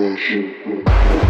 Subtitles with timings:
[0.00, 1.27] 我是顾客